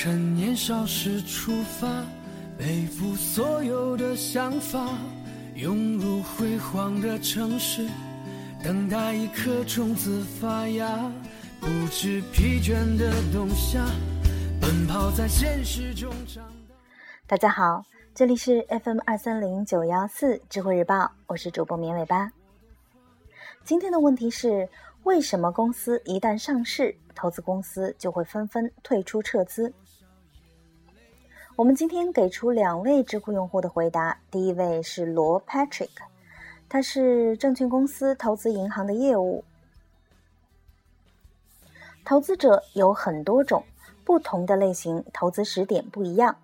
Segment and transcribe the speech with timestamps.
[0.00, 1.88] 趁年少时出发，
[2.56, 4.96] 背负所有的想法，
[5.56, 7.84] 涌入辉煌的城市，
[8.62, 10.86] 等待一颗种子发芽，
[11.60, 13.84] 不知疲倦的冬夏，
[14.60, 16.74] 奔跑在现实中长大。
[17.26, 17.84] 大家好，
[18.14, 22.30] 这里是 FM 二三零九幺四智慧日报，我是主播绵尾巴。
[23.64, 24.68] 今天的问题是：
[25.08, 29.72] 为什么公司一旦上市，投资公司就会纷纷退出撤资？
[31.56, 34.20] 我们今天给出两位知乎用户的回答。
[34.30, 35.88] 第一位是罗 Patrick，
[36.68, 39.42] 他是证券公司投资银行的业务。
[42.04, 43.64] 投资者有很多种，
[44.04, 46.36] 不同的类型投资时点不一样。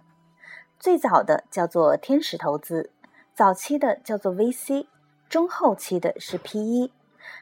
[0.81, 2.91] 最早的叫做天使投资，
[3.35, 4.87] 早期的叫做 VC，
[5.29, 6.91] 中后期的是 PE，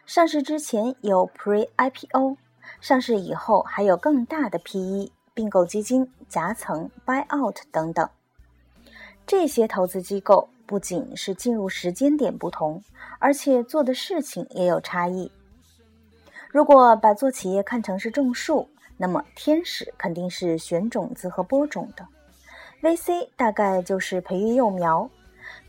[0.07, 2.37] 上市之前有 Pre-IPO，
[2.81, 5.11] 上市以后还有更大的 PE。
[5.35, 8.07] 并购基金、夹层、buyout 等等，
[9.27, 12.85] 这些投资机构不仅是进入时间点不同，
[13.19, 15.33] 而且做的事情也有差异。
[16.51, 22.07] 如果把做企业看成是种树，那么天使肯定是选种子和播种的
[22.83, 25.09] ，VC 大概就是培育幼苗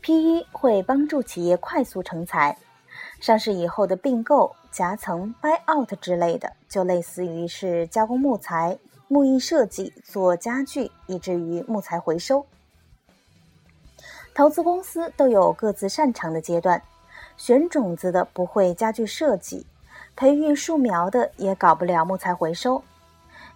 [0.02, 2.54] ，PE 会帮助企业快速成才，
[3.20, 8.78] 上市以后的并购、夹层、buyout 之类的，就类似于是加工木材。
[9.06, 12.44] 木艺设计、做家具，以至于木材回收。
[14.34, 16.82] 投资公司都有各自擅长的阶段，
[17.36, 19.66] 选种子的不会家具设计，
[20.16, 22.82] 培育树苗的也搞不了木材回收。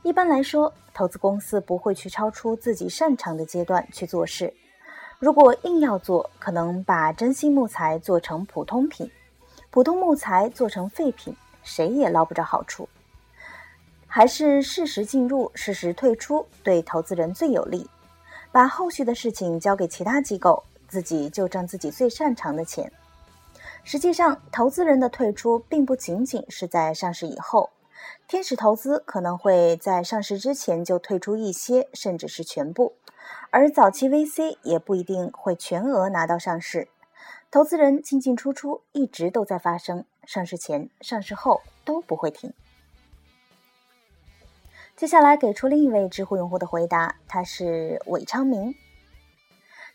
[0.02, 4.52] 一般来说，投资公司不会去超出自己擅长的阶段去做事。
[5.18, 9.10] 如果硬要做，可能把珍稀木材做成普通品，
[9.70, 12.88] 普通木材做成废品，谁也捞不着好处。
[14.06, 17.88] 还是适时进入、适时退出，对投资人最有利。
[18.50, 22.90] 把后续的事情交给其他机构，自己就挣自己最擅长的钱。
[23.84, 27.68] 实际上，投资人的退出并不仅仅是在上市以后，
[28.26, 32.94] 天使投资可能会在上市之前就退出一些，甚至是全部。
[33.50, 36.88] 而早期 VC 也不一定会全额拿到上市，
[37.50, 42.52] 投资人进进出出一直都在发生，上市前、上市后都不会停。
[44.94, 48.74] 接下来给出另一位知乎用户的回答，他是韦昌明。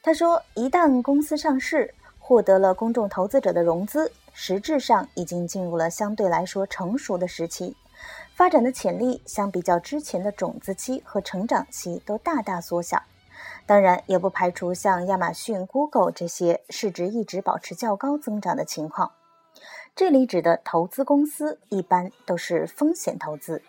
[0.01, 7.75] 他说：“一旦公司上市，获得了公众投资者的融资，实质上已经进入了相对来说成熟的时期，
[8.33, 13.03] 发展的潜力相比较之前的种子期和成长期都大大缩小。
[13.65, 19.11] 当然，也不排除像亚马逊、Google 这些市值一直保持较高增长的情况。
[19.95, 23.61] 这里指的投资公司一般都是风险投资。”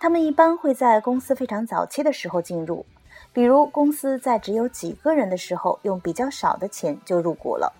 [0.00, 2.86] 他们一般会在公司非常早期的时候进入，
[3.32, 7.72] 比如公司在只有几个人的时候，用比较少的钱就入股了，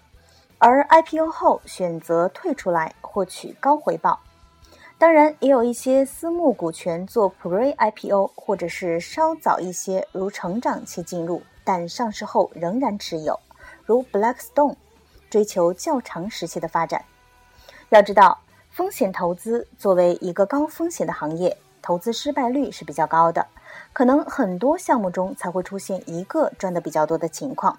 [0.59, 4.21] 而 IPO 后选择退出来获取高回报。
[4.99, 13.39] 当然，也有一些私募股权做 Pre-IPO，或者是稍早一些，如成长期进入，但上市后仍然持有，
[13.85, 14.77] 如 Blackstone，
[15.29, 17.05] 追求较长时期的发展。
[17.91, 18.39] 要知道，
[18.71, 21.59] 风险投资作为一个高风险的行业。
[21.83, 23.47] 投资失败率是比较高的，
[23.93, 27.79] 可能很多项目中才会出现一个赚的比较多的情况，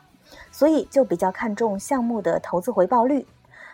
[0.49, 3.27] 所以就比较看重项目的投资回报率。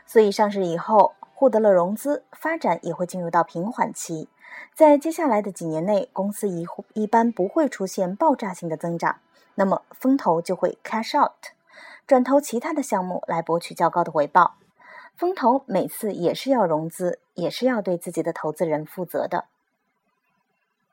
[0.08, 4.30] 所以上市以后获得了融资，发展也会进入到平缓期，
[4.74, 9.20] 在接下来的几年内，公司一一般不会出现爆炸性的增长，
[9.56, 11.52] 那么风投就会 cash out，
[12.08, 14.56] 转投其他的项目来博取较高的回报。
[15.16, 19.46] 风投每次也是要融资，也是要对自己的投资人负责的。